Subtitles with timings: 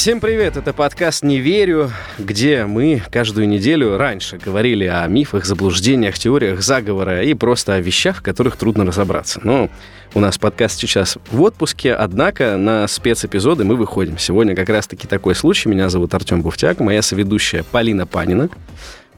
[0.00, 6.18] Всем привет, это подкаст «Не верю», где мы каждую неделю раньше говорили о мифах, заблуждениях,
[6.18, 9.40] теориях заговора и просто о вещах, в которых трудно разобраться.
[9.44, 9.68] Но
[10.14, 14.16] у нас подкаст сейчас в отпуске, однако на спецэпизоды мы выходим.
[14.16, 15.68] Сегодня как раз-таки такой случай.
[15.68, 18.48] Меня зовут Артем Буфтяк, моя соведущая Полина Панина.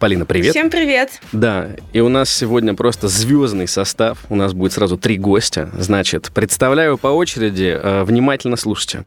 [0.00, 0.50] Полина, привет.
[0.50, 1.20] Всем привет.
[1.30, 4.18] Да, и у нас сегодня просто звездный состав.
[4.28, 5.70] У нас будет сразу три гостя.
[5.78, 9.04] Значит, представляю по очереди, э, внимательно слушайте.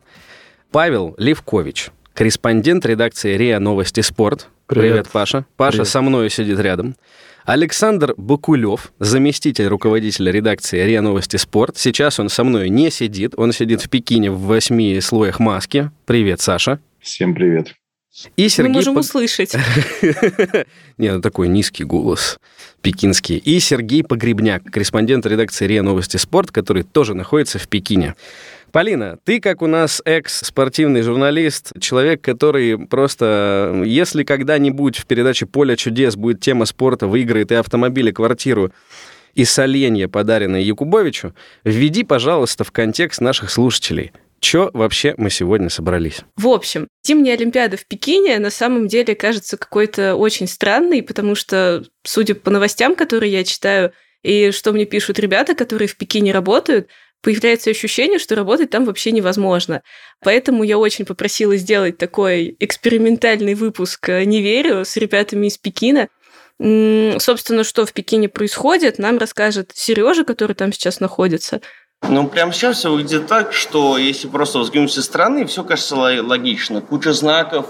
[0.72, 4.48] Павел Левкович, корреспондент редакции РИА Новости Спорт.
[4.68, 4.92] Привет.
[4.92, 5.46] Привет, Паша.
[5.58, 5.88] Паша Привет.
[5.88, 6.96] со мной сидит рядом.
[7.46, 11.78] Александр Бакулев, заместитель руководителя редакции РИА Новости Спорт.
[11.78, 15.92] Сейчас он со мной не сидит, он сидит в Пекине в восьми слоях маски.
[16.06, 16.80] Привет, Саша.
[17.00, 17.74] Всем привет.
[18.38, 19.54] И Сергей Мы можем Пог- услышать.
[20.98, 22.40] Не, ну такой низкий голос
[22.82, 23.38] пекинский.
[23.38, 28.16] И Сергей Погребняк, корреспондент редакции РИА Новости Спорт, который тоже находится в Пекине.
[28.72, 35.78] Полина, ты как у нас экс-спортивный журналист, человек, который просто, если когда-нибудь в передаче «Поле
[35.78, 38.72] чудес» будет тема спорта, выиграет и автомобиль, и квартиру,
[39.34, 44.12] и соленье, подаренное Якубовичу, введи, пожалуйста, в контекст наших слушателей.
[44.40, 46.22] Чё вообще мы сегодня собрались?
[46.36, 51.84] В общем, зимняя Олимпиада в Пекине на самом деле кажется какой-то очень странной, потому что,
[52.04, 53.92] судя по новостям, которые я читаю,
[54.24, 56.90] и что мне пишут ребята, которые в Пекине работают,
[57.26, 59.82] появляется ощущение, что работать там вообще невозможно.
[60.24, 66.08] Поэтому я очень попросила сделать такой экспериментальный выпуск э, «Не верю» с ребятами из Пекина.
[66.60, 71.62] Собственно, что в Пекине происходит, нам расскажет Сережа, который там сейчас находится.
[72.08, 76.22] Ну, прямо сейчас все выглядит так, что если просто взглянуть со стороны, все кажется ло-
[76.22, 76.82] логично.
[76.82, 77.70] Куча знаков,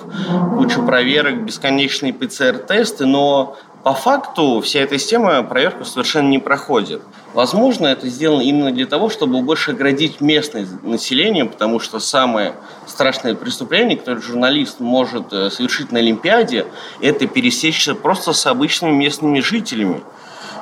[0.58, 7.04] куча проверок, бесконечные ПЦР-тесты, но по факту вся эта система проверку совершенно не проходит.
[7.36, 12.56] Возможно, это сделано именно для того, чтобы больше оградить местное население, потому что самое
[12.88, 16.66] страшное преступление, которое журналист может э, совершить на Олимпиаде,
[17.00, 20.02] это пересечься просто с обычными местными жителями.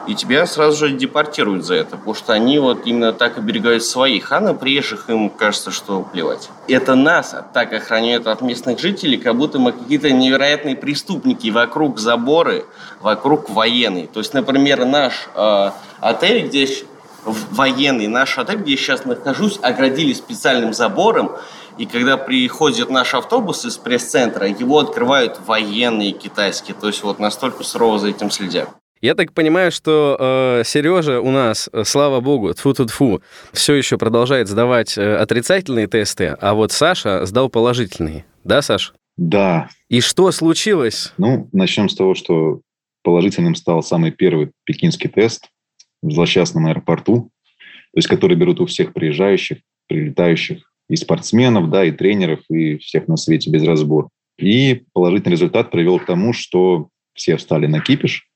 [0.06, 4.32] И тебя сразу же депортируют за это, потому что они вот именно так оберегают своих,
[4.32, 6.50] а на приезжих им кажется, что плевать.
[6.68, 12.66] Это нас так охраняют от местных жителей, как будто мы какие-то невероятные преступники, вокруг заборы,
[13.02, 14.08] вокруг военные.
[14.08, 15.72] То есть, например, наш э,
[16.02, 16.68] отель, где
[17.26, 21.32] военный, наш отель, где я сейчас нахожусь, оградили специальным забором,
[21.78, 26.76] и когда приходит наш автобус из пресс-центра, его открывают военные китайские.
[26.80, 28.70] То есть вот настолько сурово за этим следят.
[29.04, 33.22] Я так понимаю, что э, Сережа у нас, э, слава богу, тфу тфу тфу
[33.52, 38.24] все еще продолжает сдавать э, отрицательные тесты, а вот Саша сдал положительные.
[38.46, 38.94] Да, Саш?
[39.18, 41.12] Да, И что случилось?
[41.18, 42.62] ну, начнем с того, что
[43.04, 45.50] положительным стал самый первый пекинский тест
[46.02, 47.30] в злосчастном аэропорту,
[47.94, 49.58] то есть который берут у всех приезжающих,
[49.90, 54.08] прилетающих, и спортсменов, да, и тренеров, и всех на свете без разбора.
[54.40, 58.30] И положительный результат привел к тому, что все встали на кипиш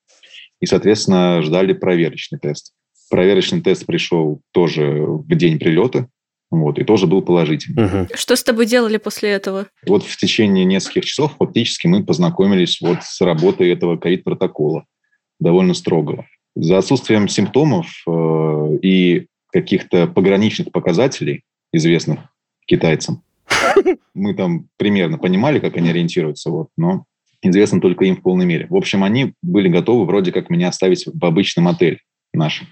[0.59, 2.73] и, соответственно, ждали проверочный тест.
[3.09, 6.07] Проверочный тест пришел тоже в день прилета,
[6.49, 7.85] вот, и тоже был положительный.
[7.85, 8.07] Мгм.
[8.13, 9.67] Что с тобой делали после этого?
[9.85, 14.85] Вот в течение нескольких часов фактически мы познакомились вот с работой этого ковид-протокола,
[15.39, 16.25] довольно строгого.
[16.55, 21.43] За отсутствием симптомов э, и каких-то пограничных показателей,
[21.73, 22.19] известных
[22.65, 23.23] китайцам,
[24.13, 27.05] мы там примерно понимали, как они ориентируются, вот, но
[27.41, 28.67] известно только им в полной мере.
[28.69, 31.99] В общем, они были готовы вроде как меня оставить в обычном отеле
[32.33, 32.67] нашем.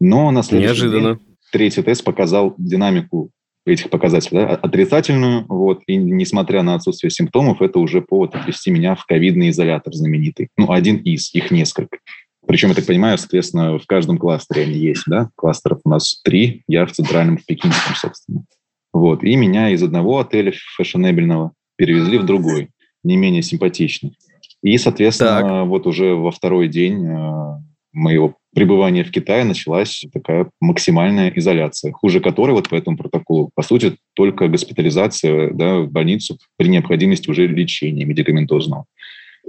[0.00, 1.16] Но на следующий Неожиданно.
[1.16, 3.30] день третий тест показал динамику
[3.64, 8.96] этих показателей, да, отрицательную, вот, и несмотря на отсутствие симптомов, это уже повод отвести меня
[8.96, 10.48] в ковидный изолятор знаменитый.
[10.56, 11.98] Ну, один из, их несколько.
[12.44, 16.64] Причем, я так понимаю, соответственно, в каждом кластере они есть, да, кластеров у нас три,
[16.66, 18.44] я в центральном, в пекинском, собственно.
[18.92, 22.68] Вот, и меня из одного отеля фэшенебельного перевезли в другой,
[23.02, 24.16] не менее симпатичный.
[24.62, 27.58] И, соответственно, вот уже во второй день э,
[27.92, 33.62] моего пребывания в Китае началась такая максимальная изоляция, хуже которой вот по этому протоколу, по
[33.62, 38.84] сути, только госпитализация да, в больницу при необходимости уже лечения медикаментозного.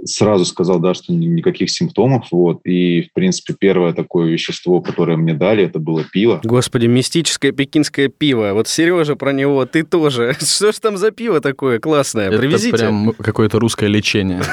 [0.02, 5.16] Сразу сказал, да, что ни- никаких симптомов, вот, и, в принципе, первое такое вещество, которое
[5.16, 6.40] мне дали, это было пиво.
[6.42, 8.52] Господи, мистическое пекинское пиво.
[8.54, 10.34] Вот Сережа про него, ты тоже.
[10.40, 12.28] Что ж там за пиво такое классное?
[12.28, 12.76] Это Привезите.
[12.76, 14.42] прям какое-то русское лечение.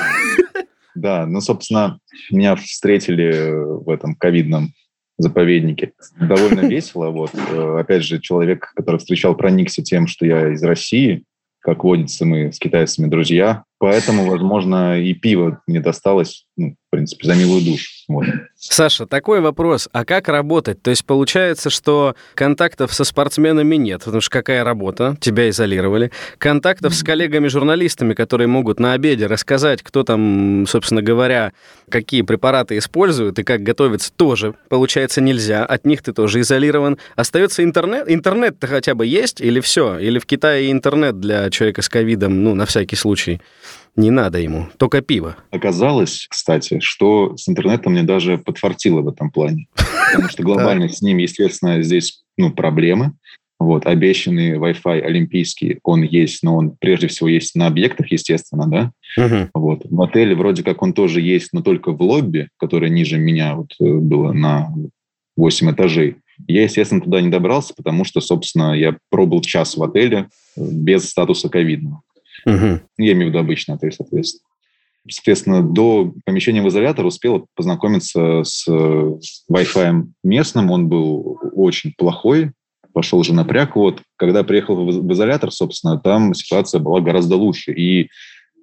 [0.93, 1.99] Да, ну, собственно,
[2.31, 4.73] меня встретили в этом ковидном
[5.17, 5.93] заповеднике.
[6.19, 7.09] Довольно весело.
[7.09, 7.31] Вот.
[7.33, 11.23] Э, опять же, человек, который встречал, проникся тем, что я из России.
[11.61, 13.63] Как водится, мы с китайцами друзья.
[13.77, 17.89] Поэтому, возможно, и пиво мне досталось, ну, в принципе, за милую душу.
[18.07, 18.25] Вот.
[18.55, 19.89] Саша, такой вопрос.
[19.91, 20.81] А как работать?
[20.81, 25.17] То есть получается, что контактов со спортсменами нет, потому что какая работа?
[25.19, 26.11] Тебя изолировали.
[26.37, 31.53] Контактов с коллегами-журналистами, которые могут на обеде рассказать, кто там, собственно говоря,
[31.89, 35.65] какие препараты используют и как готовиться, тоже, получается, нельзя.
[35.65, 36.97] От них ты тоже изолирован.
[37.15, 38.05] Остается интернет.
[38.07, 39.97] Интернет-то хотя бы есть или все?
[39.97, 43.41] Или в Китае интернет для человека с ковидом, ну, на всякий случай?
[43.95, 45.35] Не надо ему, только пиво.
[45.51, 49.67] Оказалось, кстати, что с интернетом мне даже подфартило в этом плане.
[50.11, 53.13] Потому что глобально с ним, естественно, здесь ну, проблемы.
[53.59, 58.91] Вот, обещанный Wi-Fi олимпийский, он есть, но он прежде всего есть на объектах, естественно, да?
[59.23, 59.49] Угу.
[59.53, 59.81] Вот.
[59.85, 63.75] В отеле вроде как он тоже есть, но только в лобби, которое ниже меня вот
[63.79, 64.73] э, было на
[65.37, 66.15] 8 этажей.
[66.47, 71.07] Я, естественно, туда не добрался, потому что, собственно, я пробыл час в отеле э, без
[71.07, 72.01] статуса ковидного.
[72.45, 72.79] Угу.
[72.97, 74.47] Я имею в виду обычный отель, соответственно.
[75.09, 80.69] Соответственно, до помещения в изолятор успел познакомиться с Wi-Fi местным.
[80.69, 82.51] Он был очень плохой,
[82.93, 83.75] пошел уже напряг.
[83.75, 87.73] Вот, когда приехал в изолятор, собственно, там ситуация была гораздо лучше.
[87.73, 88.09] И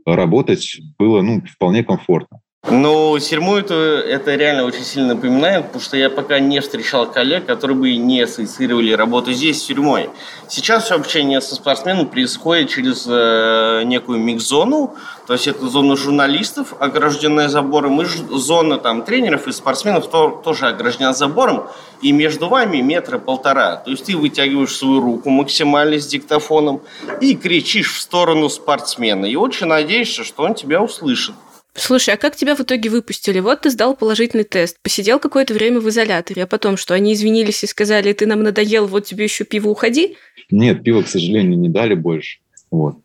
[0.07, 2.41] работать было ну, вполне комфортно.
[2.71, 7.47] Ну, тюрьму это, это реально очень сильно напоминает, потому что я пока не встречал коллег,
[7.47, 10.11] которые бы не ассоциировали работу здесь с тюрьмой.
[10.49, 14.97] Сейчас все общение со спортсменом происходит через э, некую микс-зону,
[15.27, 20.67] то есть это зона журналистов, огражденная забором, и зона там, тренеров и спортсменов то, тоже
[20.67, 21.69] ограждена забором,
[22.03, 23.77] и между вами метра полтора.
[23.77, 26.83] То есть ты вытягиваешь свою руку максимально с диктофоном
[27.21, 31.35] и кричишь в сторону спортсмена, и очень надеешься, что он тебя услышит.
[31.79, 33.41] Слушай, а как тебя в итоге выпустили?
[33.41, 37.63] Вот ты сдал положительный тест, посидел какое-то время в изоляторе, а потом что, они извинились
[37.65, 40.17] и сказали, ты нам надоел, вот тебе еще пиво, уходи?
[40.51, 42.39] Нет, пиво, к сожалению, не дали больше.
[42.71, 42.97] Вот.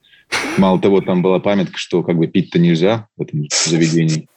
[0.57, 4.27] Мало того, там была памятка, что как бы пить-то нельзя в этом заведении.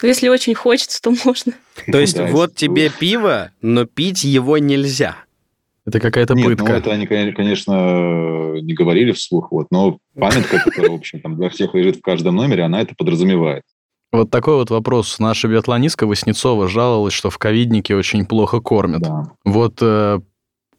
[0.00, 1.52] Ну, если очень хочется, то можно.
[1.90, 5.16] То есть вот тебе пиво, но пить его нельзя.
[5.88, 6.64] Это какая-то Нет, пытка.
[6.64, 11.48] Ну, это они, конечно, не говорили вслух, вот, но памятка, которая, в общем, там для
[11.48, 13.62] всех лежит в каждом номере, она это подразумевает.
[14.12, 15.18] Вот такой вот вопрос.
[15.18, 19.00] Наша биатлонистка Васнецова жаловалась, что в ковиднике очень плохо кормят.
[19.00, 19.32] Да.
[19.46, 20.20] Вот э,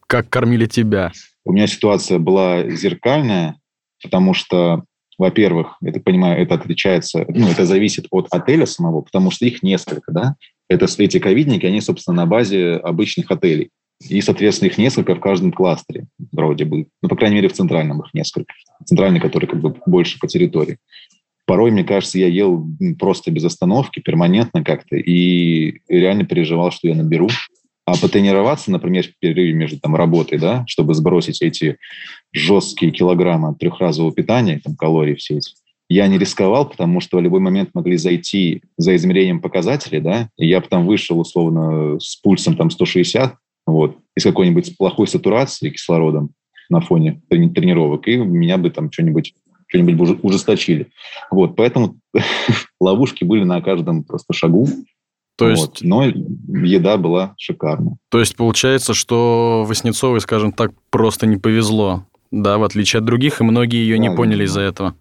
[0.06, 1.12] как кормили тебя?
[1.44, 3.60] У меня ситуация была зеркальная,
[4.04, 4.84] потому что,
[5.18, 9.64] во-первых, я так понимаю, это отличается, ну, это зависит от отеля самого, потому что их
[9.64, 10.36] несколько, да.
[10.68, 13.72] Это, эти ковидники, они, собственно, на базе обычных отелей.
[14.08, 16.88] И, соответственно, их несколько в каждом кластере вроде бы.
[17.02, 18.54] Ну, по крайней мере, в центральном их несколько.
[18.86, 20.78] Центральный, который как бы больше по территории.
[21.46, 22.66] Порой, мне кажется, я ел
[22.98, 27.28] просто без остановки, перманентно как-то, и реально переживал, что я наберу.
[27.86, 31.78] А потренироваться, например, в перерыве между там, работой, да, чтобы сбросить эти
[32.32, 35.54] жесткие килограммы трехразового питания, там, калорий все эти,
[35.90, 40.48] я не рисковал, потому что в любой момент могли зайти за измерением показателей, да, и
[40.48, 43.36] я потом вышел условно с пульсом там 160,
[43.72, 46.32] вот, из какой-нибудь плохой сатурации кислородом
[46.70, 49.34] на фоне тренировок, и меня бы там что-нибудь
[49.68, 50.88] что-нибудь ужесточили.
[51.30, 51.98] Вот, поэтому
[52.80, 54.68] ловушки были на каждом просто шагу.
[55.38, 55.62] То есть...
[55.62, 57.98] Вот, но еда была шикарная.
[58.10, 63.40] То есть получается, что Васнецовой, скажем так, просто не повезло, да, в отличие от других,
[63.40, 64.96] и многие ее да, не поняли из-за этого.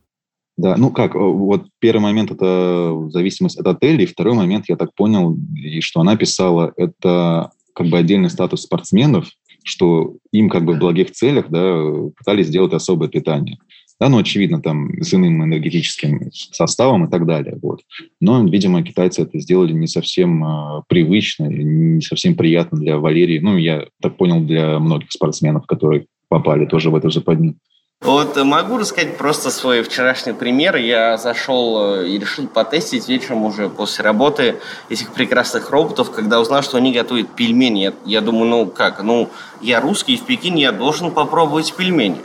[0.57, 4.77] Да, ну как, э, вот первый момент– это зависимость от отеля, и второй момент, я
[4.77, 9.29] так понял, и что она писала, это как бы отдельный статус спортсменов,
[9.63, 11.81] что им как бы в благих целях да,
[12.17, 13.57] пытались сделать особое питание.
[14.01, 17.57] Да, ну, очевидно, там, с иным энергетическим составом и так далее.
[17.63, 17.83] Вот.
[18.21, 23.39] Но, видимо, китайцы это сделали не совсем э, привычно, не совсем приятно для Валерии.
[23.39, 27.57] Ну, я так понял, для многих спортсменов, которые попали тоже в эту западню.
[28.01, 30.77] Вот могу рассказать просто свой вчерашний пример.
[30.77, 36.63] Я зашел э, и решил потестить вечером уже после работы этих прекрасных роботов, когда узнал,
[36.63, 37.81] что они готовят пельмени.
[37.81, 39.29] Я, я думаю, ну как, ну
[39.61, 42.21] я русский, в Пекине я должен попробовать пельмени.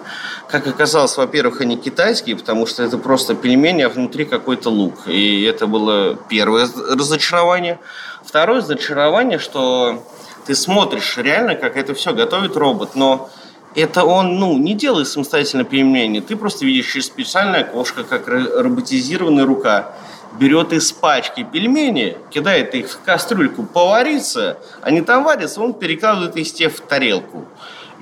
[0.47, 5.07] Как оказалось, во-первых, они китайские, потому что это просто пельмени, а внутри какой-то лук.
[5.07, 7.79] И это было первое разочарование.
[8.23, 10.03] Второе разочарование, что
[10.45, 13.31] ты смотришь реально, как это все готовит робот, но
[13.75, 16.19] это он, ну, не делает самостоятельно пельмени.
[16.19, 19.93] Ты просто видишь через специальное окошко, как роботизированная рука
[20.39, 26.51] берет из пачки пельмени, кидает их в кастрюльку повариться, они там варятся, он перекладывает из
[26.51, 27.45] тех в тарелку.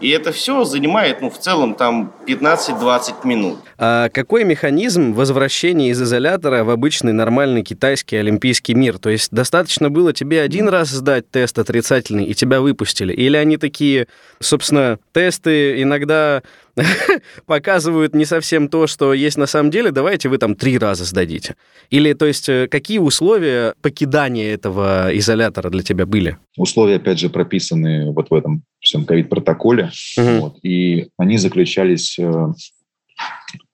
[0.02, 3.60] И это все занимает, ну, в целом, там 15-20 минут.
[3.78, 8.98] А какой механизм возвращения из изолятора в обычный нормальный китайский олимпийский мир?
[8.98, 13.14] То есть достаточно было тебе один раз сдать тест отрицательный, и тебя выпустили?
[13.14, 14.08] Или они такие,
[14.40, 16.42] собственно, тесты иногда
[17.46, 21.56] показывают не совсем то, что есть на самом деле, давайте вы там три раза сдадите.
[21.90, 26.38] Или, то есть, э, какие условия покидания этого изолятора для тебя были?
[26.58, 30.28] Условия, опять же, прописаны вот в этом всем ковид-протоколе, угу.
[30.40, 32.54] вот, и они заключались э, в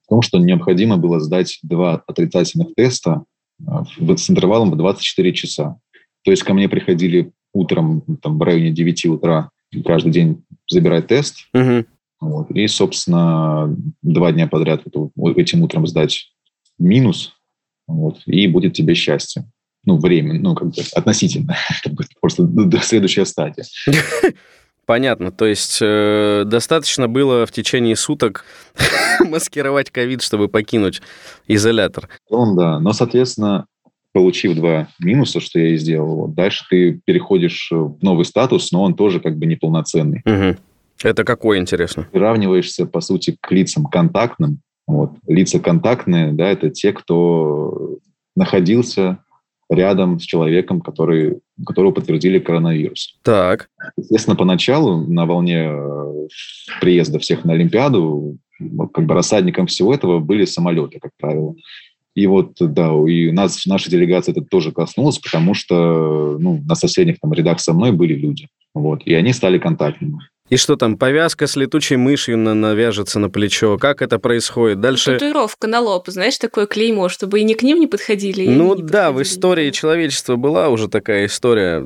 [0.10, 3.24] том, что необходимо было сдать два отрицательных теста
[3.60, 5.78] э, с интервалом в 24 часа.
[6.24, 9.50] То есть ко мне приходили утром, там, в районе 9 утра,
[9.86, 11.86] каждый день забирать тест, угу.
[12.20, 12.50] Вот.
[12.52, 16.32] И, собственно, два дня подряд вот, этим утром сдать
[16.80, 17.34] минус,
[17.88, 19.46] вот, и будет тебе счастье.
[19.86, 21.56] Ну, время, ну, как бы относительно.
[22.22, 23.66] Просто до следующая стадия.
[24.86, 25.32] Понятно.
[25.32, 28.46] То есть э, достаточно было в течение суток
[29.20, 31.02] маскировать ковид, чтобы покинуть
[31.48, 32.10] изолятор.
[32.30, 32.80] Он, да.
[32.80, 33.68] Но, соответственно,
[34.14, 38.82] получив два минуса, что я и сделал, вот, дальше ты переходишь в новый статус, но
[38.84, 40.22] он тоже как бы неполноценный.
[40.26, 40.58] Угу.
[41.04, 42.08] Это какой, интересно?
[42.12, 44.62] Приравниваешься, по сути, к лицам контактным.
[44.88, 45.12] Вот.
[45.28, 47.98] Лица контактные, да, это те, кто
[48.36, 49.20] находился
[49.70, 53.18] рядом с человеком, который, которого подтвердили коронавирус.
[53.22, 53.70] Так.
[53.98, 56.28] Естественно, поначалу на волне э,
[56.80, 58.38] приезда всех на Олимпиаду
[58.94, 61.56] как бы рассадником всего этого были самолеты, как правило.
[62.16, 67.20] И вот, да, и нас, наша делегация это тоже коснулась, потому что ну, на соседних
[67.20, 68.48] там рядах со мной были люди.
[68.74, 70.20] Вот, и они стали контактными.
[70.50, 73.78] И что там, повязка с летучей мышью на навяжется на плечо?
[73.78, 74.80] Как это происходит?
[74.80, 75.14] Дальше...
[75.14, 78.48] Татуировка на лоб, знаешь, такое клеймо, чтобы и не к ним не подходили.
[78.48, 81.86] Ну да, в истории человечества была уже такая история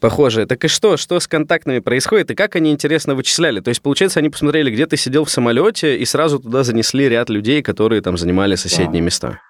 [0.00, 0.46] похожая.
[0.46, 0.96] Так и что?
[0.96, 2.30] Что с контактными происходит?
[2.30, 3.60] И как они, интересно, вычисляли?
[3.60, 7.28] То есть, получается, они посмотрели, где ты сидел в самолете, и сразу туда занесли ряд
[7.28, 9.06] людей, которые там занимали соседние да.
[9.06, 9.40] места.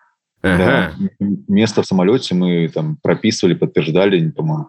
[0.42, 0.92] Ага.
[1.20, 1.26] Да.
[1.48, 4.66] Место в самолете мы там прописывали, подтверждали, по-моему,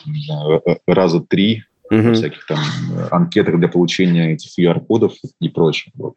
[0.66, 2.14] э, э, раза три угу.
[2.14, 5.92] всяких там э, анкетах для получения этих QR-кодов и прочего.
[5.96, 6.14] Вот.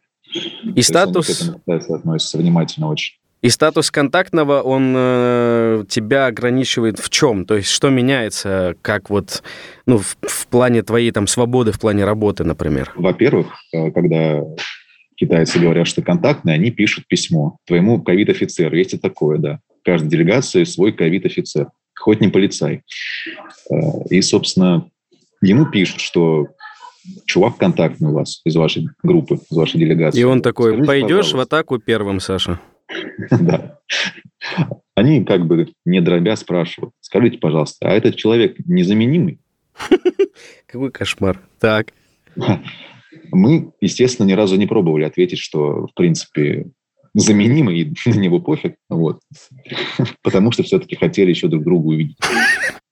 [0.63, 1.29] И То статус...
[1.29, 3.15] Есть он к этому относится внимательно очень.
[3.41, 7.45] И статус контактного, он э, тебя ограничивает в чем?
[7.45, 9.43] То есть что меняется, как вот,
[9.85, 12.91] ну, в, в плане твоей там свободы, в плане работы, например?
[12.95, 14.41] Во-первых, э, когда
[15.15, 18.75] китайцы говорят, что контактные, они пишут письмо твоему ковид-офицеру.
[18.75, 19.59] Есть и такое, да.
[19.79, 22.81] В каждой делегации свой ковид-офицер, хоть не полицай.
[23.69, 23.75] Э,
[24.09, 24.89] и, собственно,
[25.47, 26.47] ему пишут, что
[27.25, 30.19] чувак контактный у вас из вашей группы, из вашей делегации.
[30.19, 31.37] И он такой, Скажите, пойдешь пожалуйста.
[31.37, 32.59] в атаку первым, Саша?
[33.29, 33.79] Да.
[34.95, 39.39] Они как бы не дробя спрашивают, скажите, пожалуйста, а этот человек незаменимый?
[40.67, 41.41] Какой кошмар.
[41.59, 41.93] Так.
[43.31, 46.67] Мы, естественно, ни разу не пробовали ответить, что, в принципе,
[47.13, 48.75] заменимый, и на него пофиг.
[48.89, 49.19] Вот.
[50.21, 52.17] Потому что все-таки хотели еще друг друга увидеть.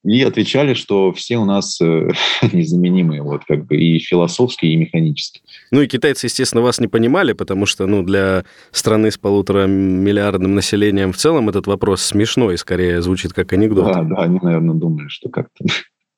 [0.04, 2.10] И отвечали, что все у нас э,
[2.52, 5.40] незаменимые, вот как бы и философски, и механически.
[5.70, 10.54] Ну и китайцы, естественно, вас не понимали, потому что, ну, для страны с полутора миллиардным
[10.54, 13.92] населением в целом этот вопрос смешной, скорее звучит как анекдот.
[13.92, 15.64] Да, да, они, наверное, думали, что как-то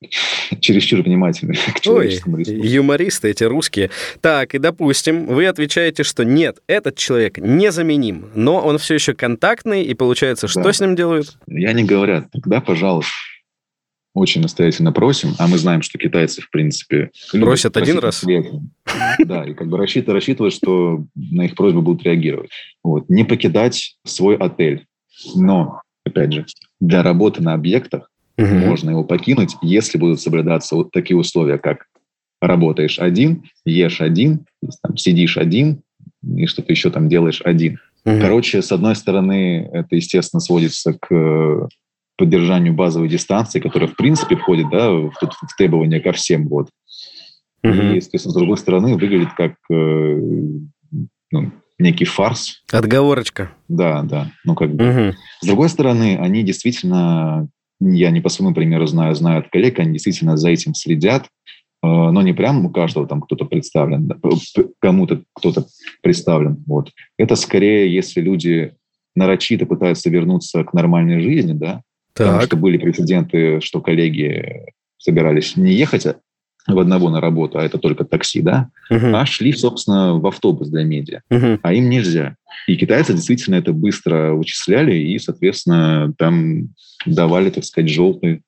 [0.59, 2.67] чересчур внимательны к человеческому Ой, ресурсу.
[2.67, 3.89] юмористы эти русские.
[4.21, 9.83] Так, и допустим, вы отвечаете, что нет, этот человек незаменим, но он все еще контактный,
[9.83, 10.73] и получается, что да.
[10.73, 11.37] с ним делают?
[11.47, 13.11] Я не говорят, тогда, пожалуйста,
[14.17, 17.11] очень настоятельно просим, а мы знаем, что китайцы, в принципе...
[17.31, 18.25] Просят один раз?
[19.19, 22.49] Да, и как бы рассчитывают, рассчитывают, что на их просьбы будут реагировать.
[22.83, 23.09] Вот.
[23.09, 24.85] Не покидать свой отель.
[25.35, 26.45] Но, опять же,
[26.79, 28.47] для работы на объектах угу.
[28.47, 31.85] можно его покинуть, если будут соблюдаться вот такие условия, как
[32.41, 34.45] работаешь один, ешь один,
[34.81, 35.81] там, сидишь один,
[36.23, 37.79] и что-то еще там делаешь один.
[38.05, 38.19] Угу.
[38.19, 41.67] Короче, с одной стороны, это, естественно, сводится к
[42.17, 46.47] поддержанию базовой дистанции, которая в принципе входит да, в, в требования ко всем.
[46.47, 46.69] Вот.
[47.63, 47.93] Mm-hmm.
[47.93, 50.21] И, естественно, с другой стороны, выглядит как э,
[51.31, 52.63] ну, некий фарс.
[52.71, 53.51] Отговорочка.
[53.67, 54.31] Да, да.
[54.43, 54.83] Ну, как бы.
[54.83, 55.13] Mm-hmm.
[55.41, 57.47] С другой стороны, они действительно,
[57.79, 61.27] я не по своему примеру знаю, знаю от коллег, они действительно за этим следят, э,
[61.83, 64.11] но не прямо у каждого там кто-то представлен,
[64.79, 65.65] кому-то кто-то
[66.01, 66.63] представлен.
[66.65, 66.91] Вот.
[67.17, 68.73] Это скорее, если люди
[69.15, 71.81] нарочито пытаются вернуться к нормальной жизни, да,
[72.17, 72.27] так.
[72.27, 74.65] Потому что были прецеденты, что коллеги
[74.97, 76.05] собирались не ехать
[76.67, 79.15] в одного на работу, а это только такси, да, угу.
[79.15, 81.21] а шли, собственно, в автобус для медиа.
[81.29, 81.59] Угу.
[81.63, 82.35] А им нельзя.
[82.67, 86.73] И китайцы действительно это быстро вычисляли и, соответственно, там
[87.05, 88.41] давали, так сказать, желтые,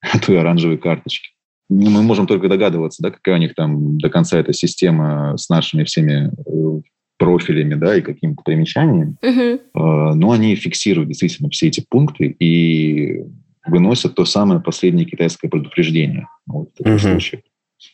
[0.00, 1.30] а то и оранжевые карточки.
[1.68, 5.84] мы можем только догадываться, да, какая у них там до конца эта система с нашими
[5.84, 6.80] всеми э,
[7.18, 9.16] профилями, да, и какими-то примечаниями.
[9.22, 9.60] Угу.
[10.14, 13.24] Но они фиксируют действительно все эти пункты и
[13.66, 16.28] выносят то самое последнее китайское предупреждение.
[16.46, 16.98] Вот в угу.
[16.98, 17.42] случае.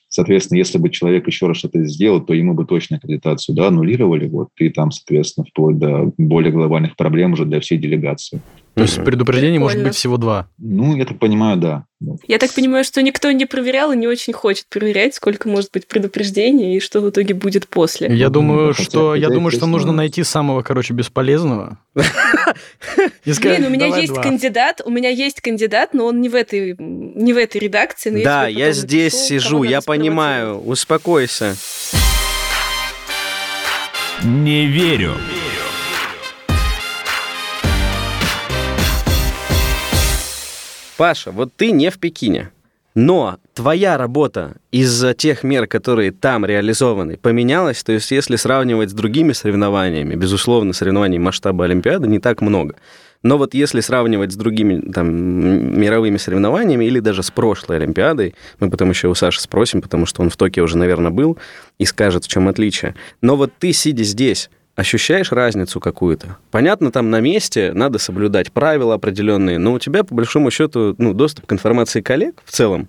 [0.08, 4.28] Соответственно, если бы человек еще раз что-то сделал, то ему бы точно аккредитацию да, аннулировали,
[4.28, 8.40] вот, и там, соответственно, вплоть до более глобальных проблем уже для всей делегации.
[8.74, 10.48] То есть предупреждений может быть всего два?
[10.58, 11.84] Ну, я так понимаю, да.
[12.26, 15.86] Я так понимаю, что никто не проверял и не очень хочет проверять, сколько может быть
[15.86, 18.14] предупреждений и что в итоге будет после.
[18.14, 21.78] Я думаю, что я думаю, что нужно найти самого, короче, бесполезного.
[21.94, 27.32] Блин, у меня есть кандидат, у меня есть кандидат, но он не в этой не
[27.32, 28.22] в этой редакции.
[28.22, 30.58] Да, я здесь сижу, я понимаю.
[30.58, 31.56] Успокойся.
[34.22, 35.14] Не верю.
[40.96, 42.50] Паша, вот ты не в Пекине,
[42.94, 47.82] но твоя работа из-за тех мер, которые там реализованы, поменялась.
[47.82, 52.76] То есть, если сравнивать с другими соревнованиями, безусловно, соревнований масштаба Олимпиады не так много.
[53.24, 55.08] Но вот если сравнивать с другими там,
[55.80, 60.22] мировыми соревнованиями или даже с прошлой Олимпиадой, мы потом еще у Саши спросим, потому что
[60.22, 61.38] он в Токио уже, наверное, был,
[61.78, 62.94] и скажет, в чем отличие.
[63.22, 66.36] Но вот ты, сидя здесь, ощущаешь разницу какую-то.
[66.50, 71.12] Понятно, там на месте надо соблюдать правила определенные, но у тебя, по большому счету, ну,
[71.14, 72.88] доступ к информации коллег в целом,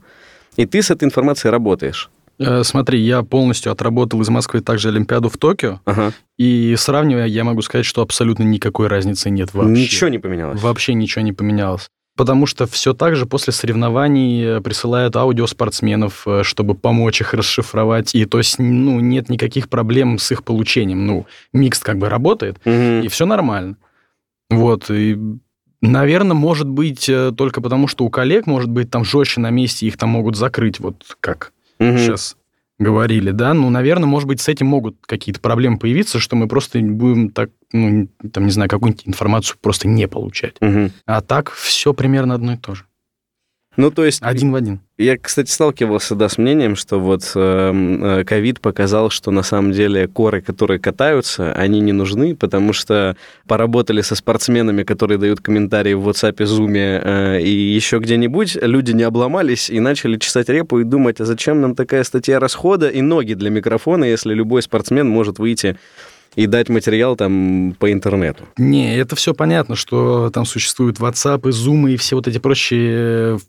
[0.56, 2.10] и ты с этой информацией работаешь.
[2.38, 6.12] Э, смотри, я полностью отработал из Москвы также Олимпиаду в Токио, ага.
[6.38, 9.72] и сравнивая, я могу сказать, что абсолютно никакой разницы нет вообще.
[9.72, 10.62] Ничего не поменялось?
[10.62, 16.28] Вообще ничего не поменялось потому что все так же после соревнований э, присылают аудио спортсменов,
[16.28, 21.06] э, чтобы помочь их расшифровать, и то есть, ну, нет никаких проблем с их получением.
[21.06, 23.04] Ну, микс как бы работает, угу.
[23.04, 23.78] и все нормально.
[24.50, 25.18] Вот, и
[25.82, 29.86] Наверное, может быть, э, только потому, что у коллег, может быть, там жестче на месте,
[29.86, 31.98] их там могут закрыть, вот как угу.
[31.98, 32.38] сейчас
[32.78, 36.80] говорили, да, ну, наверное, может быть, с этим могут какие-то проблемы появиться, что мы просто
[36.80, 40.58] будем так, ну, там, не знаю, какую-нибудь информацию просто не получать.
[40.62, 40.92] Угу.
[41.06, 42.86] А так все примерно одно и то же.
[43.78, 44.20] Ну, то есть...
[44.22, 44.80] Один в один.
[44.98, 49.74] Я, кстати, сталкивался, да, с мнением, что вот эм, э, ковид показал, что на самом
[49.74, 55.94] деле коры, которые катаются, они не нужны, потому что поработали со спортсменами, которые дают комментарии
[55.94, 60.86] в WhatsApp, Zoom э, и еще где-нибудь, люди не обломались и начали чесать репу и
[60.86, 65.40] думать, а зачем нам такая статья расхода и ноги для микрофона, если любой спортсмен может
[65.40, 65.78] выйти
[66.36, 68.46] и дать материал там по интернету.
[68.58, 73.40] Не, это все понятно, что там существуют WhatsApp и Zoom и все вот эти прочие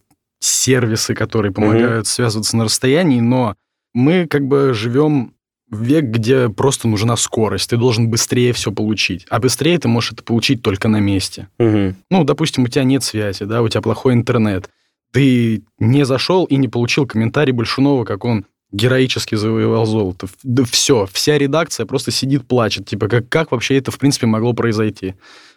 [0.40, 2.10] сервисы, которые помогают mm-hmm.
[2.10, 3.54] связываться на расстоянии, но
[3.94, 5.34] мы как бы живем
[5.68, 7.70] в век, где просто нужна скорость.
[7.70, 9.26] Ты должен быстрее все получить.
[9.30, 11.48] А быстрее ты можешь это получить только на месте.
[11.58, 11.94] Угу.
[12.10, 14.70] Ну, допустим, у тебя нет связи, да, у тебя плохой интернет.
[15.12, 20.28] Ты не зашел и не получил комментарий Большунова, как он героически завоевал золото.
[20.42, 22.86] Да все, вся редакция просто сидит, плачет.
[22.86, 25.14] Типа, как, как вообще это, в принципе, могло произойти?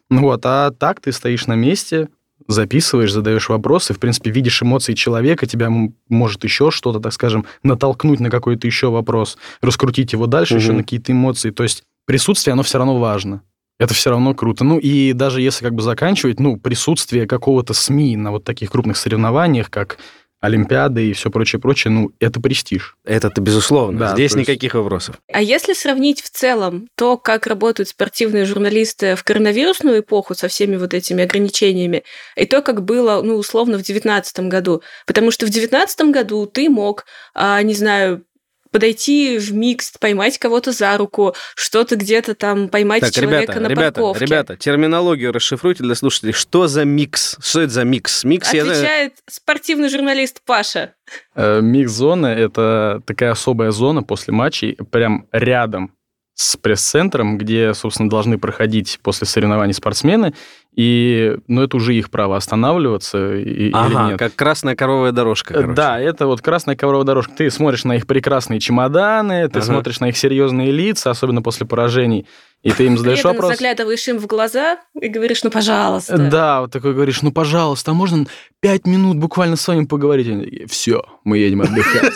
[0.09, 2.09] Ну вот, а так ты стоишь на месте,
[2.47, 5.69] записываешь, задаешь вопросы, в принципе, видишь эмоции человека, тебя
[6.09, 10.61] может еще что-то, так скажем, натолкнуть на какой-то еще вопрос, раскрутить его дальше угу.
[10.61, 11.51] еще на какие-то эмоции.
[11.51, 13.41] То есть присутствие, оно все равно важно.
[13.79, 14.63] Это все равно круто.
[14.63, 18.97] Ну и даже если как бы заканчивать, ну, присутствие какого-то СМИ на вот таких крупных
[18.97, 19.99] соревнованиях, как
[20.41, 22.95] Олимпиады и все прочее, прочее, ну, это престиж.
[23.03, 23.99] Это-то безусловно.
[23.99, 25.17] Да, Здесь никаких вопросов.
[25.31, 30.77] А если сравнить в целом то, как работают спортивные журналисты в коронавирусную эпоху со всеми
[30.77, 32.03] вот этими ограничениями,
[32.35, 34.81] и то, как было, ну, условно, в 2019 году.
[35.05, 38.23] Потому что в 2019 году ты мог, а, не знаю,
[38.71, 43.67] подойти в микст, поймать кого-то за руку, что-то где-то там поймать так, человека ребята, на
[43.67, 44.25] ребята, парковке.
[44.25, 46.33] Ребята, терминологию расшифруйте для слушателей.
[46.33, 47.37] Что за микст?
[47.41, 48.23] Что это за микст?
[48.23, 49.23] Микст Отвечает я...
[49.27, 50.93] спортивный журналист Паша.
[51.35, 55.93] Э, микс-зона– это такая особая зона после матчей, прям рядом
[56.39, 60.33] с пресс-центром, где, собственно, должны проходить после соревнований спортсмены,
[60.79, 64.19] и, ну, это уже их право останавливаться и, ага, или нет.
[64.19, 65.73] как красная коровая дорожка, короче.
[65.73, 67.33] Да, это вот красная коровая дорожка.
[67.35, 69.65] Ты смотришь на их прекрасные чемоданы, ты ага.
[69.65, 72.27] смотришь на их серьезные лица, особенно после поражений,
[72.61, 73.51] и ты им задаешь При этом вопрос.
[73.53, 76.17] заглядываешь им в глаза и говоришь, ну, пожалуйста.
[76.17, 78.25] Да, вот такой говоришь, ну, пожалуйста, а можно
[78.59, 80.69] пять минут буквально с вами поговорить?
[80.69, 82.13] Все, мы едем отдыхать.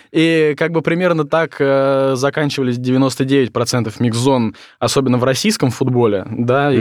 [0.12, 6.72] И как бы примерно так э, заканчивались 99% микс-зон, особенно в российском футболе, да.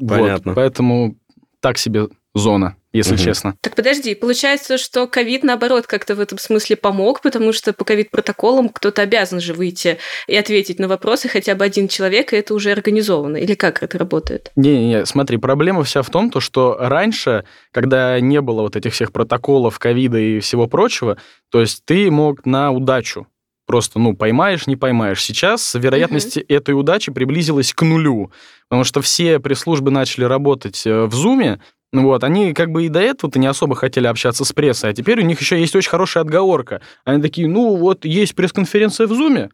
[0.00, 0.54] Понятно.
[0.54, 1.16] Поэтому
[1.60, 2.76] так себе зона.
[2.92, 3.22] Если угу.
[3.22, 3.56] честно.
[3.60, 8.68] Так подожди, получается, что ковид, наоборот, как-то в этом смысле помог, потому что по ковид-протоколам
[8.68, 12.72] кто-то обязан же выйти и ответить на вопросы хотя бы один человек, и это уже
[12.72, 13.36] организовано.
[13.36, 14.50] Или как это работает?
[14.56, 19.12] Не-не, смотри, проблема вся в том, то, что раньше, когда не было вот этих всех
[19.12, 21.18] протоколов ковида и всего прочего,
[21.50, 23.26] то есть ты мог на удачу
[23.68, 25.22] просто, ну, поймаешь, не поймаешь.
[25.22, 26.46] Сейчас вероятность угу.
[26.48, 28.32] этой удачи приблизилась к нулю,
[28.68, 31.60] потому что все пресс-службы начали работать э, в Зуме,
[31.92, 35.20] вот, они как бы и до этого-то не особо хотели общаться с прессой, а теперь
[35.20, 36.80] у них еще есть очень хорошая отговорка.
[37.04, 39.50] Они такие, ну вот, есть пресс-конференция в Зуме,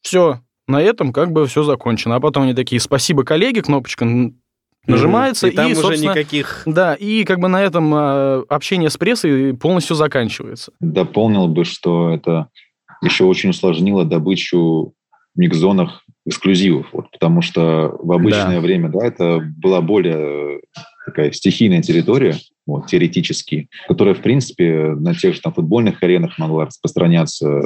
[0.00, 2.16] все, на этом как бы все закончено.
[2.16, 4.06] А потом они такие, спасибо, коллеги, кнопочка
[4.86, 6.62] нажимается, и, там и уже никаких...
[6.66, 10.72] Да, и как бы на этом э, общение с прессой полностью заканчивается.
[10.80, 12.48] Дополнил бы, что это
[13.00, 14.94] еще очень усложнило добычу
[15.34, 18.60] в микзонах эксклюзивов, вот, потому что в обычное да.
[18.60, 20.60] время, да, это была более
[21.04, 22.36] такая стихийная территория,
[22.66, 27.62] вот, теоретически, которая, в принципе, на тех же там футбольных аренах могла распространяться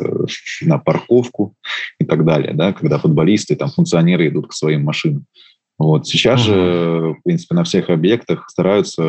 [0.63, 1.55] на парковку
[2.01, 5.27] и так далее, да, когда футболисты, там, функционеры идут к своим машинам.
[5.79, 6.07] Вот.
[6.07, 6.55] Сейчас угу.
[6.55, 9.03] же, в принципе, на всех объектах стараются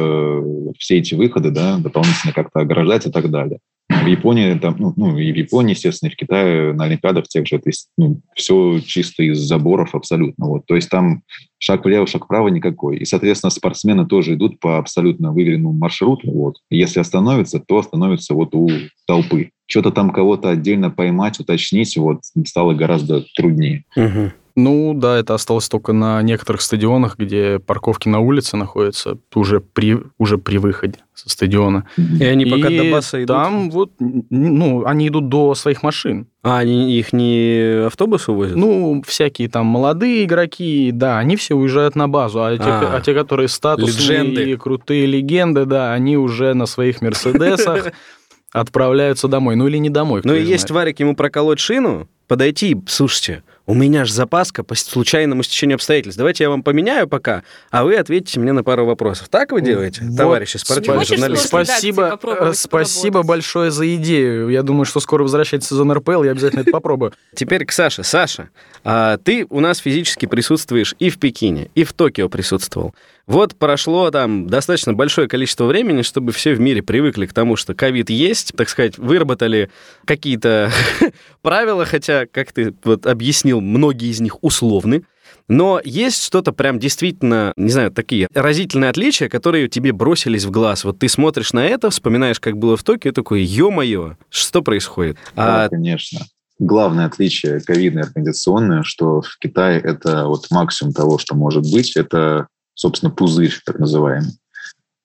[0.78, 3.60] все эти выходы да, дополнительно как-то ограждать и так далее.
[3.90, 7.48] В Японии, там, ну, ну, и в Японии, естественно, и в Китае на Олимпиадах тех
[7.48, 10.48] же, то есть ну, все чисто из заборов абсолютно.
[10.48, 10.66] Вот.
[10.66, 11.24] То есть там
[11.58, 12.98] шаг влево, шаг вправо никакой.
[12.98, 16.30] И, соответственно, спортсмены тоже идут по абсолютно выверенному маршруту.
[16.32, 16.56] Вот.
[16.70, 18.70] Если остановятся, то остановятся вот у
[19.06, 19.52] толпы.
[19.68, 23.84] Что-то там кого-то отдельно поймать, уточнить вот, стало гораздо труднее.
[23.96, 24.32] Угу.
[24.58, 30.00] Ну да, это осталось только на некоторых стадионах, где парковки на улице находятся уже при,
[30.18, 31.86] уже при выходе со стадиона.
[31.96, 33.28] И они пока и до баса идут?
[33.28, 36.26] Там вот, ну, они идут до своих машин.
[36.42, 38.58] А они их не автобусы возят?
[38.58, 43.02] Ну, всякие там молодые игроки, да, они все уезжают на базу, а те, а, а
[43.02, 44.52] те которые статусные легенды.
[44.54, 47.94] и крутые легенды, да, они уже на своих Мерседесах
[48.52, 49.56] отправляются домой.
[49.56, 50.22] Ну или не домой.
[50.24, 55.44] Ну и есть Варик ему проколоть шину, подойти, слушайте, у меня же запаска по случайному
[55.44, 56.18] стечению обстоятельств.
[56.18, 59.28] Давайте я вам поменяю пока, а вы ответите мне на пару вопросов.
[59.28, 61.48] Так вы делаете, вот, товарищи спортивные журналисты?
[61.48, 64.50] Спасибо, э, спасибо большое за идею.
[64.50, 67.14] Я думаю, что скоро возвращается сезон РПЛ, я обязательно это попробую.
[67.36, 68.04] Теперь к Саше.
[68.04, 68.50] Саша,
[68.86, 72.96] а ты у нас физически присутствуешь и в Пекине, и в Токио присутствовал.
[73.28, 77.74] Вот прошло там достаточно большое количество времени, чтобы все в мире привыкли к тому, что
[77.74, 79.70] ковид есть, так сказать, выработали
[80.06, 80.72] какие-то
[81.42, 85.04] правила, хотя, как ты вот объяснил, многие из них условны.
[85.48, 90.84] Но есть что-то прям действительно, не знаю, такие разительные отличия, которые тебе бросились в глаз.
[90.84, 95.18] Вот ты смотришь на это, вспоминаешь, как было в Токио, такой, ё-моё, что происходит?
[95.36, 95.70] Да, а...
[95.70, 96.22] конечно.
[96.60, 102.48] Главное отличие ковидное организационное, что в Китае это вот максимум того, что может быть, это
[102.78, 104.40] собственно, пузырь, так называемый.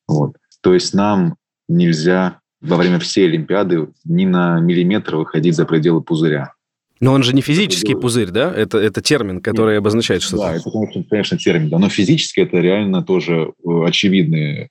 [0.07, 0.37] Вот.
[0.61, 1.37] То есть нам
[1.69, 6.52] нельзя во время всей Олимпиады ни на миллиметр выходить за пределы пузыря.
[7.03, 8.55] Но он же не физический пузырь, да?
[8.55, 9.81] Это, это термин, который Нет.
[9.81, 10.45] обозначает что-то.
[10.45, 10.71] Да, это,
[11.11, 11.81] конечно, термин, да.
[11.81, 14.69] Но физически это реально тоже э, очевидные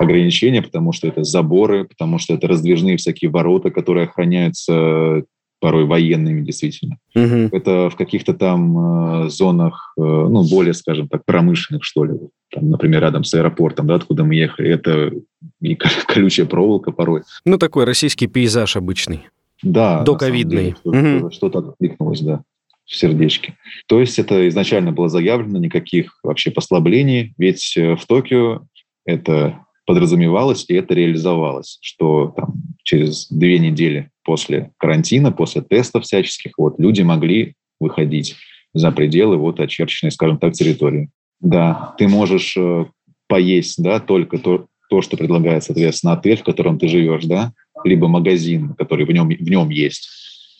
[0.00, 5.24] ограничения, потому что это заборы, потому что это раздвижные всякие ворота, которые охраняются
[5.60, 6.96] порой военными, действительно.
[7.14, 7.54] Угу.
[7.54, 12.14] Это в каких-то там э, зонах, э, ну, более, скажем так, промышленных, что ли.
[12.50, 15.12] Там, например, рядом с аэропортом, да, откуда мы ехали, это
[15.60, 15.74] и
[16.06, 17.24] колючая проволока порой.
[17.44, 19.26] Ну, такой российский пейзаж обычный.
[19.62, 20.02] Да.
[20.02, 20.74] Доковидный.
[20.84, 21.30] Деле, угу.
[21.30, 22.42] Что-то откликнулось, да,
[22.84, 23.56] в сердечке.
[23.86, 28.62] То есть это изначально было заявлено, никаких вообще послаблений, ведь э, в Токио
[29.04, 36.52] это подразумевалось, и это реализовалось, что там, через две недели после карантина, после тестов всяческих,
[36.56, 38.36] вот, люди могли выходить
[38.74, 41.10] за пределы вот очерченной, скажем так, территории.
[41.40, 42.86] Да, ты можешь э,
[43.26, 47.52] поесть, да, только то, то, что предлагает, соответственно, отель, в котором ты живешь, да,
[47.84, 50.08] либо магазин, который в нем, в нем есть,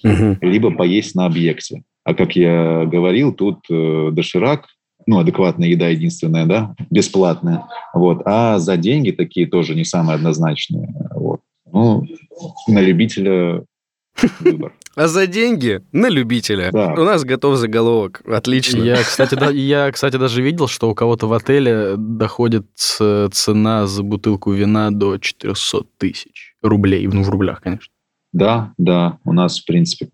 [0.04, 0.36] угу.
[0.40, 1.82] либо поесть на объекте.
[2.04, 4.66] А как я говорил, тут э, доширак,
[5.06, 10.88] ну, адекватная еда единственная, да, бесплатная, вот, а за деньги такие тоже не самые однозначные,
[11.14, 11.40] вот.
[11.72, 12.06] Ну,
[12.68, 13.64] на любителя
[14.40, 14.74] выбор.
[14.94, 16.70] А за деньги на любителя.
[16.70, 16.92] Да.
[16.92, 18.20] У нас готов заголовок.
[18.26, 18.82] Отлично.
[18.82, 24.02] Я, кстати, да, я, кстати, даже видел, что у кого-то в отеле доходит цена за
[24.02, 27.06] бутылку вина до 400 тысяч рублей.
[27.06, 27.92] Ну, в рублях, конечно.
[28.32, 30.08] Да, да, у нас, в принципе,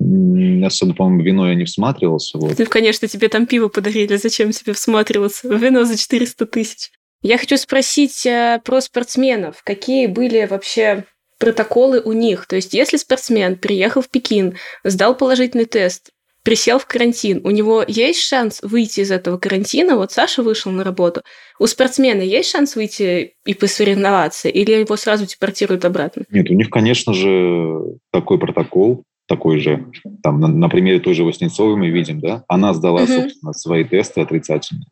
[0.64, 2.36] особо, по-моему, вино я не всматривался.
[2.38, 2.58] Вот.
[2.58, 5.48] Ну, конечно, тебе там пиво подарили, зачем тебе всматриваться?
[5.48, 6.90] Вино за 400 тысяч.
[7.22, 9.62] Я хочу спросить э, про спортсменов.
[9.64, 11.04] Какие были вообще
[11.38, 12.46] протоколы у них.
[12.46, 16.10] То есть, если спортсмен приехал в Пекин, сдал положительный тест,
[16.48, 17.42] присел в карантин.
[17.44, 19.96] У него есть шанс выйти из этого карантина?
[19.96, 21.20] Вот Саша вышел на работу.
[21.58, 24.48] У спортсмена есть шанс выйти и посоревноваться?
[24.48, 26.22] Или его сразу депортируют обратно?
[26.30, 29.92] Нет, у них, конечно же, такой протокол, такой же.
[30.22, 32.44] Там, на, на примере той же Васнецовой мы видим, да?
[32.48, 33.12] Она сдала, угу.
[33.12, 34.86] собственно, свои тесты отрицательные.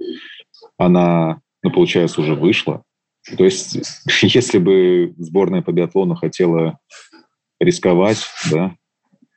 [0.76, 2.82] Она, ну, получается, уже вышла.
[3.34, 3.78] То есть,
[4.20, 6.78] если бы сборная по биатлону хотела
[7.58, 8.74] рисковать, да,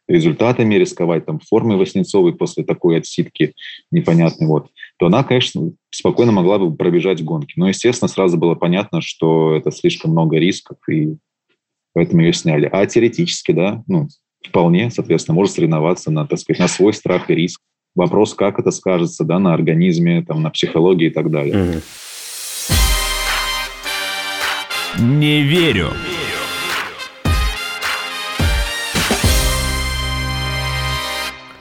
[0.10, 3.54] результатами рисковать, там, формой Васнецовой после такой отсидки
[3.92, 4.68] непонятной, вот,
[4.98, 7.54] то она, конечно, спокойно могла бы пробежать гонки.
[7.56, 11.16] Но, естественно, сразу было понятно, что это слишком много рисков, и
[11.94, 12.68] поэтому ее сняли.
[12.72, 14.08] А теоретически, да, ну,
[14.46, 17.62] вполне, соответственно, может соревноваться на, так сказать, на свой страх и риск.
[17.96, 21.82] Вопрос, как это скажется, да, на организме, там, на психологии и так далее.
[24.98, 25.92] Не верю.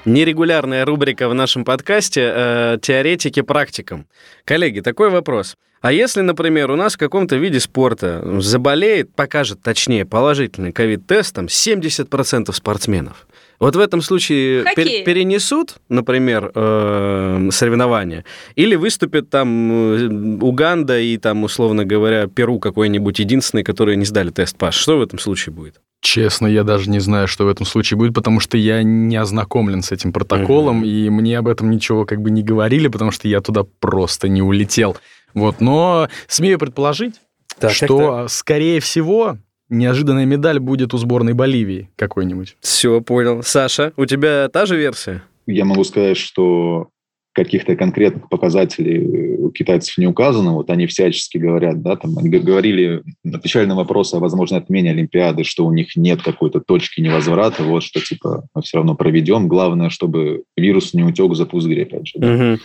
[0.09, 4.07] Нерегулярная рубрика в нашем подкасте э, «Теоретики практикам».
[4.47, 5.55] Коллеги, такой вопрос.
[5.83, 11.45] А если, например, у нас в каком-то виде спорта заболеет, покажет точнее положительный ковид-тест, там
[11.45, 13.29] 70% спортсменов,
[13.61, 18.25] вот в этом случае пер- перенесут, например, э- соревнования,
[18.57, 20.09] или выступят там э,
[20.41, 24.75] Уганда и там, условно говоря, Перу какой-нибудь единственный, которые не сдали тест Паш.
[24.75, 25.81] Что в этом случае будет?
[26.01, 29.83] Честно, я даже не знаю, что в этом случае будет, потому что я не ознакомлен
[29.83, 30.89] с этим протоколом, mm-hmm.
[30.89, 34.41] и мне об этом ничего как бы не говорили, потому что я туда просто не
[34.41, 34.97] улетел.
[35.35, 37.17] Вот, но смею предположить,
[37.59, 38.31] так, что, так.
[38.31, 42.57] скорее всего, неожиданная медаль будет у сборной Боливии какой-нибудь.
[42.61, 43.43] Все, понял.
[43.43, 45.23] Саша, у тебя та же версия?
[45.47, 46.89] Я могу сказать, что
[47.33, 53.03] каких-то конкретных показателей у китайцев не указано, вот они всячески говорят, да, там они говорили,
[53.25, 57.83] отвечали на вопросы о возможной отмене Олимпиады, что у них нет какой-то точки невозврата, вот
[57.83, 62.19] что типа мы все равно проведем, главное, чтобы вирус не утек за пузырь, опять же.
[62.19, 62.35] Да?
[62.35, 62.61] Угу.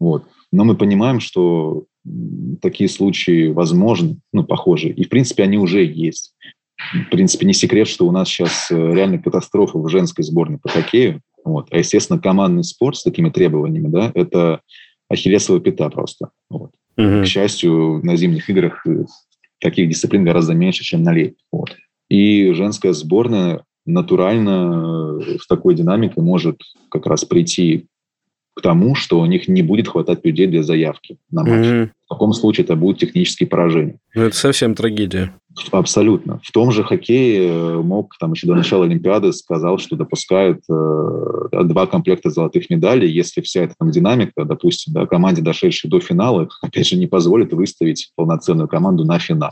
[0.00, 0.24] Вот.
[0.52, 1.84] Но мы понимаем, что
[2.60, 6.34] такие случаи возможны, ну, похожи, и в принципе они уже есть.
[7.06, 10.68] В принципе, не секрет, что у нас сейчас э, реально катастрофа в женской сборной по
[10.68, 11.68] хоккею, вот.
[11.70, 14.60] А, естественно, командный спорт с такими требованиями, да, это
[15.08, 16.30] ахиллесовая пята просто.
[16.50, 16.70] Вот.
[16.96, 17.22] Угу.
[17.22, 19.04] К счастью, на зимних играх э,
[19.60, 21.42] таких дисциплин гораздо меньше, чем на летних.
[21.50, 21.76] Вот.
[22.08, 26.58] И женская сборная натурально э, с такой динамикой может
[26.90, 27.86] как раз прийти
[28.54, 31.66] к тому, что у них не будет хватать людей для заявки на матч.
[31.66, 31.90] Mm-hmm.
[32.04, 33.98] В таком случае это будет технические поражения.
[34.14, 35.32] Ну, это совсем трагедия.
[35.70, 36.40] Абсолютно.
[36.42, 41.64] В том же хоккее э, МОК там еще до начала Олимпиады сказал, что допускают э,
[41.64, 46.48] два комплекта золотых медалей, если вся эта там динамика, допустим, да, команде, дошедшей до финала,
[46.62, 49.50] опять же, не позволит выставить полноценную команду на финал.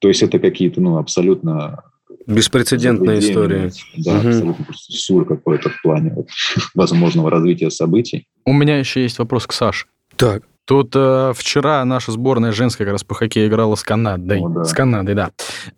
[0.00, 1.82] То есть это какие-то ну, абсолютно
[2.28, 3.72] Беспрецедентная история.
[3.96, 4.28] Да, угу.
[4.28, 6.28] абсолютно просто сюр какой-то в плане вот,
[6.74, 8.26] возможного развития событий.
[8.44, 9.86] У меня еще есть вопрос к Саше.
[10.16, 10.42] Так.
[10.66, 14.40] Тут э, вчера наша сборная женская как раз по хоккею играла с Канадой.
[14.40, 14.64] О, да.
[14.64, 15.30] С Канадой, да.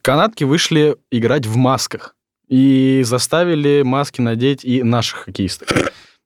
[0.02, 2.16] Канадки вышли играть в масках
[2.48, 5.68] и заставили маски надеть и наших хоккеистов.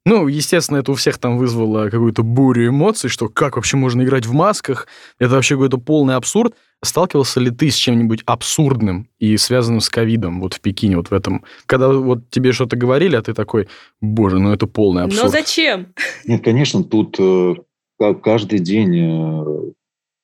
[0.06, 4.26] Ну, естественно, это у всех там вызвало какую-то бурю эмоций, что как вообще можно играть
[4.26, 4.86] в масках?
[5.18, 6.54] Это вообще какой-то полный абсурд.
[6.82, 11.14] Сталкивался ли ты с чем-нибудь абсурдным и связанным с ковидом вот в Пекине, вот в
[11.14, 11.42] этом?
[11.64, 13.68] Когда вот тебе что-то говорили, а ты такой,
[14.02, 15.24] боже, ну это полный абсурд.
[15.24, 15.94] Но зачем?
[16.26, 17.54] Нет, конечно, тут э,
[18.22, 19.72] каждый день, э,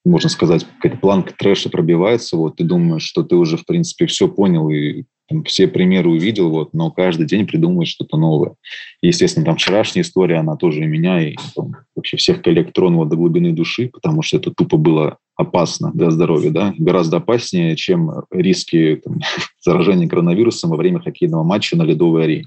[0.05, 4.29] можно сказать, какая-то планка трэша пробивается, вот ты думаешь, что ты уже, в принципе, все
[4.29, 5.05] понял и
[5.45, 8.55] все примеры увидел, вот, но каждый день придумываешь что-то новое.
[9.03, 13.17] Естественно, там вчерашняя история, она тоже и меня, и там, вообще всех коллег тронула до
[13.17, 19.01] глубины души, потому что это тупо было опасно для здоровья, да, гораздо опаснее, чем риски
[19.03, 19.19] там,
[19.65, 22.47] заражения коронавирусом во время хоккейного матча на ледовой арене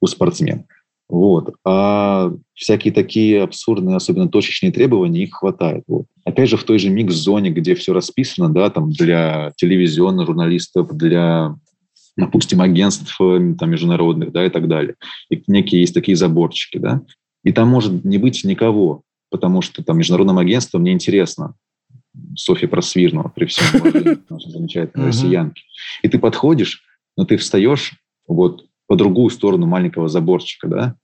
[0.00, 0.66] у спортсменов.
[1.08, 1.54] Вот.
[1.64, 5.84] А всякие такие абсурдные, особенно точечные требования, их хватает.
[5.86, 6.06] Вот.
[6.24, 11.56] Опять же, в той же микс-зоне, где все расписано, да, там для телевизионных журналистов, для
[12.16, 14.94] допустим, агентств э, там, международных, да, и так далее.
[15.30, 17.02] И некие есть такие заборчики, да.
[17.42, 21.54] И там может не быть никого, потому что там международным агентствам неинтересно.
[22.36, 25.62] Софья Просвирнова, при всем уважении, наша замечательная россиянки.
[26.02, 26.82] И ты подходишь,
[27.16, 27.94] но ты встаешь
[28.28, 30.96] вот по другую сторону маленького заборчика, да,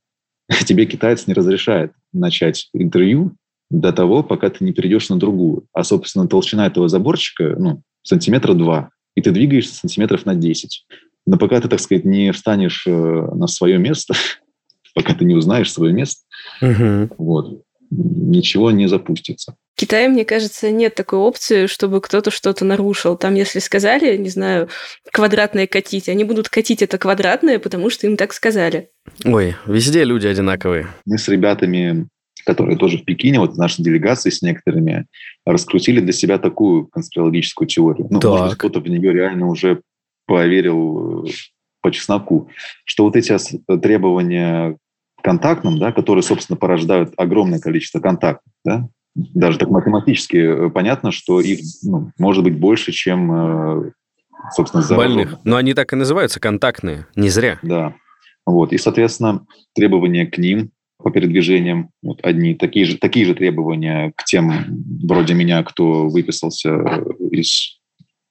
[0.66, 3.32] тебе китаец не разрешает начать интервью
[3.70, 5.66] до того, пока ты не перейдешь на другую.
[5.72, 10.86] А, собственно, толщина этого заборчика, ну, сантиметра два и ты двигаешься сантиметров на 10.
[11.26, 14.14] Но пока ты, так сказать, не встанешь э, на свое место,
[14.94, 16.22] пока ты не узнаешь свое место,
[16.60, 17.14] угу.
[17.18, 19.56] вот, ничего не запустится.
[19.76, 23.16] Китае, мне кажется, нет такой опции, чтобы кто-то что-то нарушил.
[23.16, 24.68] Там, если сказали, не знаю,
[25.10, 28.90] квадратное катить, они будут катить это квадратное, потому что им так сказали.
[29.24, 30.88] Ой, везде люди одинаковые.
[31.06, 32.08] Мы с ребятами,
[32.44, 35.06] которые тоже в Пекине, вот нашей делегации с некоторыми,
[35.44, 38.06] раскрутили для себя такую конспирологическую теорию.
[38.10, 38.30] Ну, Так.
[38.30, 39.82] может, кто-то в нее реально уже
[40.26, 41.30] поверил э,
[41.82, 42.48] по чесноку,
[42.84, 44.76] что вот эти ос- требования
[45.22, 51.40] контактным, да, которые, собственно, порождают огромное количество контактов, да, даже так математически э, понятно, что
[51.40, 53.92] их ну, может быть больше, чем, э,
[54.54, 55.26] собственно, зараженных.
[55.26, 55.38] Больных.
[55.44, 57.06] Но они так и называются, контактные.
[57.16, 57.58] Не зря.
[57.62, 57.94] Да.
[58.46, 58.72] Вот.
[58.72, 60.70] И, соответственно, требования к ним
[61.02, 64.52] по передвижениям вот одни, такие же, такие же требования к тем,
[65.02, 66.76] вроде меня, кто выписался
[67.30, 67.78] из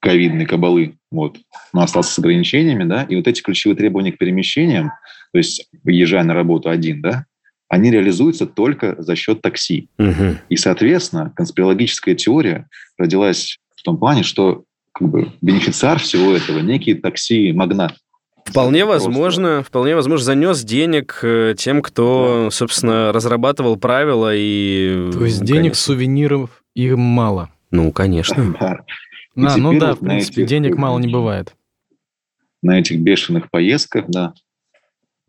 [0.02, 1.38] ковидной кабалы, вот,
[1.74, 4.92] но остался с ограничениями, да, и вот эти ключевые требования к перемещениям,
[5.34, 7.26] то есть езжая на работу один, да,
[7.68, 9.90] они реализуются только за счет такси.
[9.98, 10.40] Мгм.
[10.50, 16.96] И, соответственно, конспирологическая теория родилась в том плане, что как бы, бенефициар всего этого некий
[16.96, 17.96] такси-магнат.
[18.46, 19.06] Вполне Просто.
[19.06, 25.12] возможно, вполне возможно, занес денег э, тем, кто, собственно, разрабатывал правила и...
[25.14, 25.82] То есть ну, денег, конечно.
[25.82, 27.50] сувениров их мало.
[27.72, 28.56] Ну, конечно.
[29.36, 29.54] Да.
[29.54, 31.56] А, ну да, в принципе, этих, денег мало не бывает.
[32.62, 34.34] на этих бешеных поездках, да.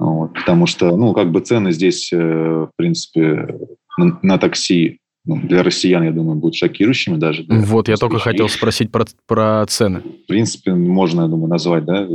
[0.00, 3.54] Вот, потому что, ну, как бы цены здесь, э, в принципе,
[3.98, 4.99] на, на такси
[5.30, 7.44] ну, для россиян, я думаю, будут шокирующими даже.
[7.44, 10.00] для Вот, я только хотел спросить про, про цены.
[10.00, 12.08] В принципе, можно, я думаю, назвать, да.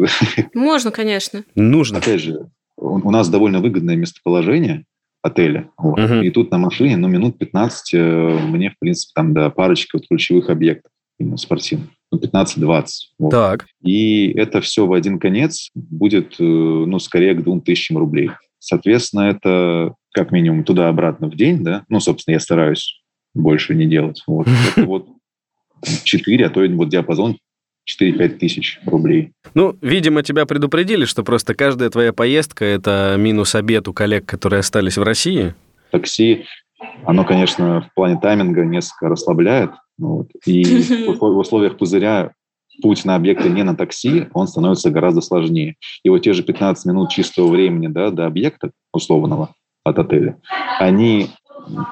[0.54, 1.46] Можно, конечно.
[1.56, 2.00] Нужно.
[2.00, 4.84] Опять же, у, у нас довольно выгодное местоположение
[5.22, 5.70] отеля.
[5.78, 5.98] Вот.
[5.98, 6.24] Мгм.
[6.24, 10.08] И тут на машине, ну, минут 15 э, мне, в принципе, там до парочки вот
[10.10, 11.88] ключевых объектов именно спортивных.
[12.12, 12.86] Ну, 15-20.
[13.18, 13.32] Вот.
[13.32, 13.66] Так.
[13.82, 18.32] И это все в один конец будет, э, ну, скорее к двум тысячам рублей.
[18.60, 21.86] Соответственно, это как минимум туда-обратно в день, да?
[21.88, 23.02] Ну, собственно, я стараюсь
[23.36, 24.24] больше не делать.
[24.26, 24.48] Вот.
[24.78, 25.08] Вот
[26.04, 27.38] 4, а то вот диапазон
[27.88, 29.34] 4-5 тысяч рублей.
[29.54, 34.62] Ну, видимо, тебя предупредили, что просто каждая твоя поездка– это минус обед у коллег, которые
[34.62, 35.54] остались в России.
[35.92, 36.46] Такси,
[37.06, 39.72] оно, конечно, в плане тайминга несколько расслабляет.
[39.98, 40.30] ну Вот.
[40.46, 40.64] И
[41.08, 42.32] в условиях пузыря
[42.82, 45.76] путь на объекты не на такси, он становится гораздо сложнее.
[46.04, 50.40] И вот те же 15 минут чистого времени да, до объекта условного от отеля,
[50.80, 51.30] они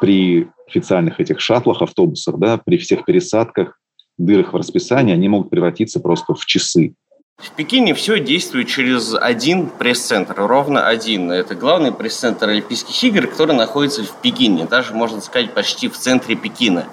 [0.01, 3.79] при официальных этих шаттлах, автобусах, да, при всех пересадках,
[4.17, 6.95] дырах в расписании, они могут превратиться просто в часы.
[7.37, 11.31] В Пекине все действует через один пресс-центр, ровно один.
[11.31, 16.35] Это главный пресс-центр Олимпийских игр, который находится в Пекине, даже, можно сказать, почти в центре
[16.35, 16.85] Пекина.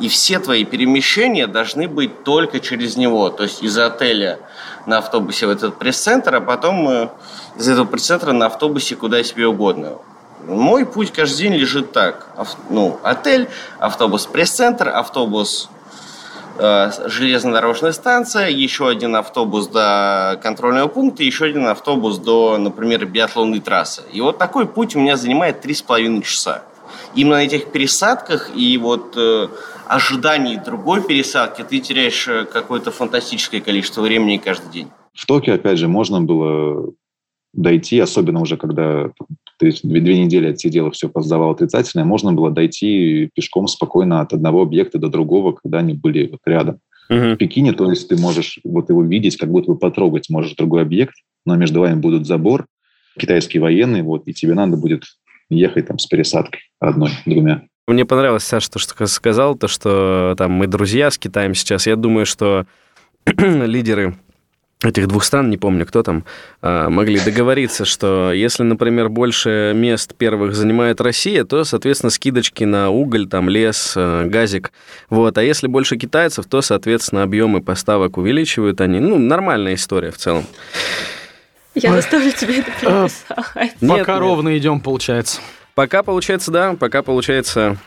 [0.00, 4.38] И все твои перемещения должны быть только через него, то есть из отеля
[4.86, 7.08] на автобусе в этот пресс-центр, а потом э,
[7.58, 9.98] из этого пресс-центра на автобусе куда себе угодно.
[10.46, 12.28] Мой путь каждый день лежит так.
[12.36, 13.48] Ав- ну, отель,
[13.78, 15.68] автобус пресс-центр, автобус
[16.58, 23.60] э, железнодорожная станция, еще один автобус до контрольного пункта, еще один автобус до, например, биатлонной
[23.60, 24.02] трассы.
[24.12, 26.62] И вот такой путь у меня занимает три с половиной часа.
[27.14, 29.48] Именно на этих пересадках и вот э,
[29.86, 34.90] ожидании другой пересадки ты теряешь э, какое-то фантастическое количество времени каждый день.
[35.14, 36.92] В Токио, опять же, можно было
[37.58, 39.10] дойти, особенно уже когда
[39.58, 44.32] ты две, две недели отсидел и все поздавал отрицательное, можно было дойти пешком спокойно от
[44.32, 46.78] одного объекта до другого, когда они были вот рядом.
[47.08, 47.34] Мгм.
[47.34, 50.82] В Пекине, то есть ты можешь вот его видеть, как будто бы потрогать можешь другой
[50.82, 52.66] объект, но между вами будет забор,
[53.18, 55.04] китайский военный, вот, и тебе надо будет
[55.50, 57.62] ехать там с пересадкой одной, двумя.
[57.88, 61.86] Мне понравилось, Саша, то, что ты сказал, то, что там мы друзья с Китаем сейчас.
[61.86, 62.66] Я думаю, что
[63.26, 64.14] лидеры
[64.82, 66.24] этих двух стран, не помню, кто там,
[66.62, 72.90] а, могли договориться, что если, например, больше мест первых занимает Россия, то, соответственно, скидочки на
[72.90, 74.72] уголь, там, лес, э, газик.
[75.10, 75.36] Вот.
[75.36, 79.00] А если больше китайцев, то, соответственно, объемы поставок увеличивают они.
[79.00, 80.44] Ну, нормальная история в целом.
[81.74, 83.80] Я заставлю тебя это А, переписать.
[83.80, 84.20] Нет, Пока нет.
[84.20, 85.40] ровно идем, получается.
[85.74, 87.78] Пока получается, да, пока получается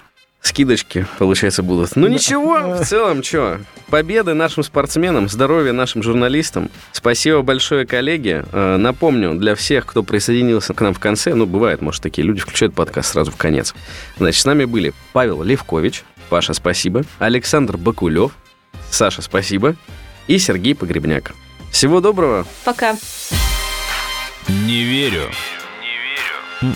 [0.41, 1.95] скидочки, получается, будут.
[1.95, 6.69] Ну ничего, в целом, что, победы нашим спортсменам, здоровья нашим журналистам.
[6.91, 8.43] Спасибо большое, коллеги.
[8.51, 12.41] Э, Напомню, для всех, кто присоединился к нам в конце, ну, бывает, может, такие люди
[12.41, 13.73] включают подкаст сразу в конец.
[14.17, 18.31] Значит, с нами были Павел Левкович, Паша, спасибо, Александр Бакулев,
[18.89, 19.75] Саша, спасибо,
[20.27, 21.33] и Сергей Погребняк.
[21.71, 22.45] Всего доброго.
[22.65, 22.97] Пока.
[24.47, 25.29] Не верю.
[26.61, 26.75] М-м.